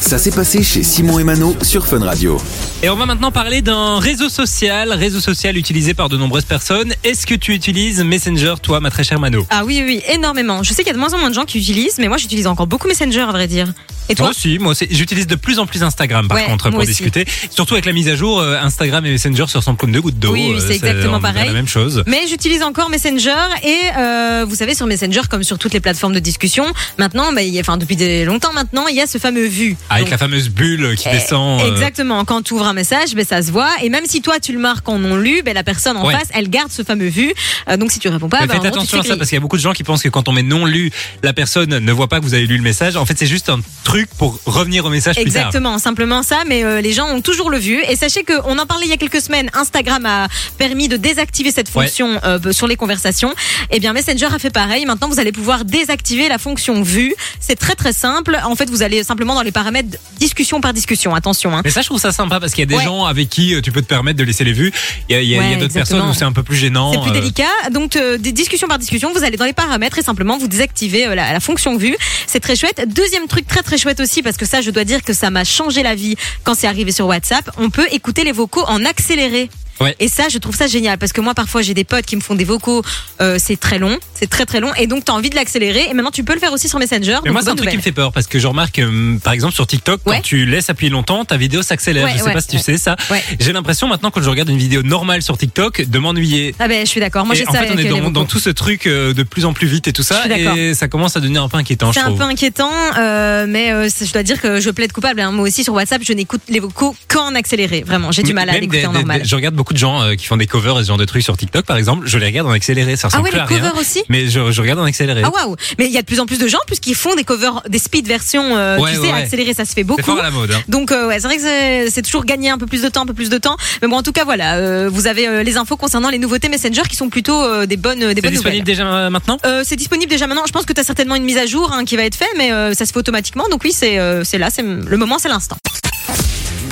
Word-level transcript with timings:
Ça 0.00 0.18
s'est 0.18 0.30
passé 0.32 0.62
chez 0.62 0.82
Simon 0.82 1.18
et 1.18 1.24
Mano 1.24 1.54
sur 1.62 1.86
Fun 1.86 2.00
Radio. 2.04 2.40
Et 2.82 2.88
on 2.88 2.96
va 2.96 3.06
maintenant 3.06 3.30
parler 3.30 3.62
d'un 3.62 3.98
réseau 4.00 4.28
social, 4.28 4.92
réseau 4.92 5.20
social 5.20 5.56
utilisé 5.56 5.94
par 5.94 6.08
de 6.08 6.16
nombreuses 6.16 6.44
personnes. 6.44 6.92
Est-ce 7.04 7.26
que 7.26 7.34
tu 7.34 7.52
utilises 7.54 8.02
Messenger, 8.02 8.54
toi, 8.62 8.80
ma 8.80 8.90
très 8.90 9.04
chère 9.04 9.20
Mano? 9.20 9.46
Ah 9.50 9.64
oui, 9.64 9.82
oui, 9.86 10.00
oui, 10.06 10.12
énormément. 10.14 10.62
Je 10.62 10.70
sais 10.70 10.76
qu'il 10.82 10.88
y 10.88 10.90
a 10.90 10.94
de 10.94 10.98
moins 10.98 11.12
en 11.14 11.18
moins 11.18 11.30
de 11.30 11.34
gens 11.34 11.44
qui 11.44 11.58
utilisent, 11.58 11.98
mais 11.98 12.08
moi 12.08 12.16
j'utilise 12.16 12.46
encore 12.46 12.66
beaucoup 12.66 12.88
Messenger 12.88 13.20
à 13.20 13.32
vrai 13.32 13.46
dire. 13.46 13.72
Et 14.08 14.14
toi? 14.14 14.26
Moi 14.26 14.30
aussi, 14.30 14.58
moi 14.60 14.70
aussi. 14.72 14.86
J'utilise 14.90 15.26
de 15.26 15.34
plus 15.34 15.58
en 15.58 15.66
plus 15.66 15.82
Instagram, 15.82 16.28
par 16.28 16.36
Ouais, 16.38 16.44
contre, 16.44 16.66
moi 16.66 16.72
pour 16.74 16.80
aussi. 16.82 16.90
discuter. 16.90 17.24
Surtout 17.50 17.74
avec 17.74 17.86
la 17.86 17.92
mise 17.92 18.08
à 18.08 18.14
jour, 18.14 18.38
euh, 18.38 18.56
Instagram 18.60 19.04
et 19.04 19.10
Messenger 19.10 19.46
se 19.48 19.56
ressemblent 19.56 19.78
comme 19.78 19.90
deux 19.90 20.00
gouttes 20.00 20.18
d'eau. 20.18 20.32
Oui, 20.32 20.52
oui, 20.54 20.60
c'est 20.60 20.72
Euh, 20.72 20.74
exactement 20.74 21.20
pareil. 21.20 21.46
la 21.48 21.52
même 21.52 21.66
chose. 21.66 22.04
Mais 22.06 22.20
j'utilise 22.28 22.62
encore 22.62 22.88
Messenger 22.88 23.34
et 23.64 23.76
euh, 23.98 24.44
vous 24.48 24.54
savez 24.54 24.74
sur 24.74 24.86
Messenger 24.86 25.22
comme 25.28 25.42
sur 25.42 25.58
toutes 25.58 25.74
les 25.74 25.80
plateformes 25.80 26.12
de 26.12 26.20
discussion, 26.20 26.66
maintenant, 26.98 27.32
bah, 27.32 27.42
il 27.42 27.52
y 27.52 27.58
a, 27.58 27.62
enfin 27.62 27.78
depuis 27.78 27.96
des- 27.96 28.24
longtemps 28.24 28.52
maintenant, 28.52 28.86
il 28.86 28.94
y 28.96 29.00
a 29.00 29.06
ce 29.08 29.18
fameux 29.18 29.46
vu. 29.46 29.75
Avec 29.90 30.04
Donc, 30.04 30.10
la 30.10 30.18
fameuse 30.18 30.48
bulle 30.48 30.94
qui 30.96 31.08
eh, 31.08 31.12
descend. 31.12 31.60
euh, 31.62 31.72
Exactement. 31.72 32.24
Quand 32.24 32.42
tu 32.42 32.54
ouvres 32.54 32.66
un 32.66 32.72
message, 32.72 33.14
ben, 33.14 33.24
ça 33.24 33.42
se 33.42 33.50
voit. 33.52 33.70
Et 33.82 33.88
même 33.88 34.04
si 34.06 34.20
toi 34.22 34.38
tu 34.40 34.52
le 34.52 34.58
marques 34.58 34.88
en 34.88 34.98
non 34.98 35.16
lu, 35.16 35.42
ben, 35.44 35.54
la 35.54 35.64
personne 35.64 35.96
en 35.96 36.04
Ouais. 36.06 36.14
face, 36.14 36.28
elle 36.34 36.48
garde 36.50 36.70
ce 36.70 36.82
fameux 36.82 37.08
vu. 37.08 37.32
Euh, 37.68 37.76
donc 37.76 37.90
si 37.92 37.98
tu 37.98 38.08
réponds 38.08 38.28
pas, 38.28 38.40
Mais 38.40 38.46
ben, 38.46 38.54
faites 38.54 38.66
en 38.66 38.68
gros, 38.70 38.80
tu 38.80 38.86
te 38.86 38.96
attention 38.96 38.98
à 38.98 39.02
ça 39.02 39.08
griller. 39.08 39.18
parce 39.18 39.28
qu'il 39.30 39.36
y 39.36 39.38
a 39.38 39.40
beaucoup 39.40 39.56
de 39.56 39.62
gens 39.62 39.72
qui 39.72 39.84
pensent 39.84 40.02
que 40.02 40.08
quand 40.08 40.28
on 40.28 40.32
met 40.32 40.42
non 40.42 40.64
lu, 40.66 40.90
la 41.22 41.32
personne 41.32 41.78
ne 41.78 41.92
voit 41.92 42.08
pas 42.08 42.18
que 42.20 42.24
vous 42.24 42.34
avez 42.34 42.46
lu 42.46 42.56
le 42.56 42.62
message. 42.62 42.96
En 42.96 43.06
fait, 43.06 43.18
c'est 43.18 43.26
juste 43.26 43.48
un 43.48 43.60
truc 43.84 44.08
pour 44.18 44.38
revenir 44.46 44.84
au 44.84 44.90
message 44.90 45.16
plus 45.16 45.24
tard. 45.24 45.46
Exactement, 45.46 45.78
simplement 45.78 46.22
ça, 46.22 46.42
mais 46.46 46.64
euh, 46.64 46.80
les 46.80 46.92
gens 46.92 47.06
ont 47.08 47.20
toujours 47.20 47.50
le 47.50 47.58
vu. 47.58 47.82
Et 47.88 47.96
sachez 47.96 48.24
qu'on 48.24 48.58
en 48.58 48.66
parlait 48.66 48.86
il 48.86 48.90
y 48.90 48.94
a 48.94 48.96
quelques 48.96 49.20
semaines, 49.20 49.50
Instagram 49.54 50.04
a 50.06 50.28
permis 50.58 50.88
de 50.88 50.96
désactiver 50.96 51.50
cette 51.50 51.66
Ouais. 51.74 51.84
fonction 51.86 52.20
euh, 52.24 52.38
sur 52.52 52.66
les 52.66 52.76
conversations. 52.76 53.32
Eh 53.70 53.80
bien, 53.80 53.92
Messenger 53.92 54.26
a 54.34 54.38
fait 54.38 54.50
pareil. 54.50 54.86
Maintenant, 54.86 55.08
vous 55.08 55.20
allez 55.20 55.32
pouvoir 55.32 55.64
désactiver 55.64 56.28
la 56.28 56.38
fonction 56.38 56.82
vue. 56.82 57.14
C'est 57.40 57.56
très 57.56 57.74
très 57.74 57.92
simple. 57.92 58.38
En 58.44 58.54
fait, 58.56 58.70
vous 58.70 58.82
allez 58.82 59.02
simplement 59.04 59.34
dans 59.34 59.42
les 59.42 59.52
paramètres 59.66 59.98
discussion 60.20 60.60
par 60.60 60.72
discussion. 60.72 61.14
Attention. 61.14 61.56
Hein. 61.56 61.62
Mais 61.64 61.70
ça, 61.70 61.80
je 61.82 61.86
trouve 61.86 62.00
ça 62.00 62.12
sympa 62.12 62.38
parce 62.38 62.52
qu'il 62.52 62.60
y 62.60 62.62
a 62.62 62.66
des 62.66 62.76
Ouais. 62.76 62.84
gens 62.84 63.04
avec 63.04 63.28
qui 63.28 63.54
euh, 63.54 63.60
tu 63.60 63.72
peux 63.72 63.82
te 63.82 63.86
permettre 63.86 64.16
de 64.18 64.22
laisser 64.24 64.44
les 64.44 64.52
vues. 64.52 64.72
Il 65.08 65.20
y 65.22 65.36
a, 65.36 65.42
a- 65.42 65.56
d'autres 65.56 65.74
personnes 65.74 66.08
où 66.08 66.14
c'est 66.14 66.24
un 66.24 66.32
peu 66.32 66.42
plus 66.44 66.56
gênant. 66.56 66.92
C'est 66.92 67.00
plus 67.00 67.10
euh, 67.10 67.14
délicat. 67.14 67.44
Donc, 67.72 67.96
euh, 67.96 68.16
des 68.16 68.30
discussions 68.32 68.68
par 68.68 68.78
discussion, 68.78 69.12
vous 69.12 69.24
allez 69.24 69.36
dans 69.36 69.44
les 69.44 69.52
paramètres 69.52 69.98
et 69.98 70.02
simplement 70.02 70.38
vous 70.38 70.46
désactivez 70.48 71.06
euh, 71.08 71.14
la, 71.16 71.32
la 71.32 71.40
fonction 71.40 71.76
vue. 71.76 71.96
C'est 72.28 72.40
très 72.40 72.54
chouette. 72.54 72.86
Deuxième 72.86 73.26
truc 73.26 73.46
très 73.48 73.62
très 73.62 73.76
chouette 73.78 73.98
aussi, 74.00 74.22
parce 74.22 74.36
que 74.36 74.44
ça, 74.46 74.60
je 74.60 74.70
dois 74.70 74.84
dire 74.84 75.02
que 75.02 75.12
ça 75.12 75.30
m'a 75.30 75.42
changé 75.44 75.82
la 75.82 75.94
vie 75.96 76.14
quand 76.44 76.54
c'est 76.54 76.68
arrivé 76.68 76.92
sur 76.92 77.06
WhatsApp. 77.06 77.50
On 77.58 77.70
peut 77.70 77.86
écouter 77.90 78.22
les 78.24 78.32
vocaux 78.32 78.64
en 78.68 78.84
accéléré. 78.84 79.50
Ouais. 79.80 79.94
Et 80.00 80.08
ça, 80.08 80.24
je 80.30 80.38
trouve 80.38 80.54
ça 80.56 80.66
génial 80.66 80.98
parce 80.98 81.12
que 81.12 81.20
moi, 81.20 81.34
parfois, 81.34 81.62
j'ai 81.62 81.74
des 81.74 81.84
potes 81.84 82.06
qui 82.06 82.16
me 82.16 82.20
font 82.20 82.34
des 82.34 82.44
vocaux, 82.44 82.82
euh, 83.20 83.36
c'est 83.38 83.58
très 83.58 83.78
long, 83.78 83.98
c'est 84.14 84.28
très 84.30 84.46
très 84.46 84.60
long, 84.60 84.72
et 84.74 84.86
donc 84.86 85.04
tu 85.04 85.12
as 85.12 85.14
envie 85.14 85.30
de 85.30 85.34
l'accélérer. 85.36 85.86
Et 85.90 85.94
maintenant, 85.94 86.10
tu 86.10 86.24
peux 86.24 86.34
le 86.34 86.40
faire 86.40 86.52
aussi 86.52 86.68
sur 86.68 86.78
Messenger. 86.78 87.18
Mais 87.22 87.28
donc 87.28 87.32
moi, 87.32 87.42
c'est 87.42 87.50
un 87.50 87.56
truc 87.56 87.70
qui 87.70 87.76
me 87.76 87.82
fait 87.82 87.92
peur 87.92 88.12
parce 88.12 88.26
que 88.26 88.38
je 88.38 88.46
remarque, 88.46 88.76
que, 88.76 88.82
hum, 88.82 89.20
par 89.22 89.32
exemple, 89.32 89.54
sur 89.54 89.66
TikTok, 89.66 90.00
Ouais. 90.06 90.16
quand 90.16 90.22
tu 90.22 90.46
laisses 90.46 90.70
appuyer 90.70 90.90
longtemps, 90.90 91.24
ta 91.24 91.36
vidéo 91.36 91.62
s'accélère. 91.62 92.04
Ouais, 92.04 92.12
je 92.16 92.22
sais 92.22 92.32
pas 92.32 92.40
si 92.40 92.48
tu 92.48 92.58
sais 92.58 92.78
ça. 92.78 92.96
J'ai 93.40 93.52
l'impression 93.52 93.86
maintenant, 93.88 94.10
quand 94.10 94.22
je 94.22 94.30
regarde 94.30 94.48
une 94.48 94.58
vidéo 94.58 94.82
normale 94.82 95.22
sur 95.22 95.36
TikTok, 95.38 95.82
de 95.88 95.98
m'ennuyer. 95.98 96.54
Ah 96.58 96.68
ben, 96.68 96.84
je 96.84 96.90
suis 96.90 97.00
d'accord. 97.00 97.26
Moi, 97.26 97.34
j'ai 97.34 97.46
en 97.46 97.52
ça 97.52 97.60
fait, 97.60 97.70
on 97.72 97.78
est 97.78 97.82
les 97.84 98.10
dans, 98.10 98.24
tout 98.24 98.38
ce 98.38 98.50
truc 98.50 98.86
euh, 98.86 99.12
de 99.14 99.22
plus 99.22 99.44
en 99.44 99.52
plus 99.52 99.66
vite 99.66 99.88
et 99.88 99.92
tout 99.92 100.02
ça, 100.02 100.24
et 100.56 100.74
ça 100.74 100.88
commence 100.88 101.16
à 101.16 101.20
devenir 101.20 101.42
un 101.42 101.48
peu 101.48 101.56
inquiétant, 101.58 101.92
C'est 101.92 102.00
un 102.00 102.12
peu 102.12 102.22
inquiétant, 102.22 102.70
euh, 102.98 103.46
mais 103.48 103.72
euh, 103.72 103.88
je 103.88 104.12
dois 104.12 104.22
dire 104.22 104.40
que 104.40 104.60
je 104.60 104.70
plaide 104.70 104.92
coupable. 104.92 105.20
hein. 105.20 105.30
Moi 105.32 105.46
aussi 105.46 105.64
sur 105.64 105.74
WhatsApp, 105.74 106.02
je 106.04 106.12
n'écoute 106.12 106.40
les 106.48 106.60
vocaux 106.60 106.94
qu'en 107.08 107.34
accéléré. 107.34 107.82
Vraiment, 107.86 108.12
j'ai 108.12 108.22
du 108.22 108.32
mal 108.34 108.48
à 108.50 108.58
l'écouter 108.58 108.86
en 108.86 108.92
normal. 108.92 109.22
des- 109.22 109.28
je 109.28 109.34
regarde 109.34 109.54
beaucoup 109.54 109.65
de 109.74 109.78
gens 109.78 110.02
euh, 110.02 110.14
qui 110.14 110.26
font 110.26 110.36
des 110.36 110.46
covers 110.46 110.78
et 110.78 110.82
ce 110.82 110.88
genre 110.88 110.96
de 110.98 111.04
trucs 111.04 111.22
sur 111.22 111.36
TikTok, 111.36 111.64
par 111.64 111.76
exemple. 111.76 112.06
Je 112.06 112.18
les 112.18 112.26
regarde 112.26 112.46
en 112.48 112.52
accéléré, 112.52 112.96
ça 112.96 113.08
Ah 113.12 113.18
ressemble 113.18 113.24
ouais, 113.24 113.30
plus 113.30 113.36
les 113.36 113.42
à 113.42 113.46
rien. 113.46 113.58
covers 113.58 113.76
aussi 113.80 114.02
Mais 114.08 114.28
je, 114.28 114.50
je 114.50 114.60
regarde 114.60 114.78
en 114.80 114.84
accéléré. 114.84 115.22
Ah 115.24 115.30
waouh 115.30 115.56
Mais 115.78 115.86
il 115.86 115.92
y 115.92 115.98
a 115.98 116.02
de 116.02 116.06
plus 116.06 116.20
en 116.20 116.26
plus 116.26 116.38
de 116.38 116.48
gens 116.48 116.58
puisqu'ils 116.66 116.94
font 116.94 117.14
des 117.14 117.24
covers, 117.24 117.62
des 117.68 117.78
speed 117.78 118.06
versions. 118.06 118.56
euh, 118.56 118.78
Ouais, 118.78 118.92
tu 118.94 118.98
ouais, 119.00 119.06
sais, 119.08 119.12
accéléré, 119.12 119.54
ça 119.54 119.64
se 119.64 119.70
fait 119.70 119.76
c'est 119.80 119.84
beaucoup. 119.84 120.02
fort 120.02 120.18
à 120.20 120.22
la 120.22 120.30
mode. 120.30 120.50
Hein. 120.52 120.60
Donc 120.68 120.92
euh, 120.92 121.08
ouais, 121.08 121.18
c'est 121.20 121.26
vrai 121.28 121.36
que 121.36 121.90
c'est- 121.90 122.02
toujours 122.02 122.24
gagner 122.24 122.50
un 122.50 122.58
peu 122.58 122.66
plus 122.66 122.82
de 122.82 122.88
temps, 122.88 123.02
un 123.02 123.06
peu 123.06 123.14
plus 123.14 123.30
de 123.30 123.38
temps. 123.38 123.56
Mais 123.82 123.88
bon, 123.88 123.96
en 123.96 124.02
tout 124.02 124.12
cas, 124.12 124.24
voilà, 124.24 124.56
euh, 124.56 124.88
vous 124.92 125.06
avez 125.06 125.42
les 125.44 125.56
infos 125.56 125.76
concernant 125.76 126.08
les 126.10 126.18
nouveautés 126.18 126.48
Messenger 126.48 126.82
qui 126.88 126.96
sont 126.96 127.08
plutôt 127.08 127.64
des 127.66 127.76
bonnes, 127.76 128.00
C'est 128.14 128.30
disponible 128.30 128.64
déjà 128.64 129.10
maintenant? 129.10 129.38
C'est 129.64 129.76
disponible 129.76 130.10
déjà 130.10 130.26
maintenant. 130.26 130.44
Je 130.46 130.52
pense 130.52 130.64
que 130.64 130.72
tu 130.72 130.80
as 130.80 130.84
certainement 130.84 131.14
une 131.16 131.24
mise 131.24 131.38
à 131.38 131.46
jour 131.46 131.72
hein, 131.72 131.84
qui 131.84 131.96
va 131.96 132.04
être 132.04 132.14
faite, 132.16 132.28
mais 132.36 132.50
ça 132.74 132.86
se 132.86 132.92
fait 132.92 132.98
automatiquement. 132.98 133.44
Donc 133.50 133.62
oui, 133.64 133.72
c'est 133.72 133.96
là, 134.38 134.50
c'est 134.50 134.62
le 134.62 134.96
moment, 134.96 135.18
c'est 135.18 135.28
l'instant. 135.28 135.56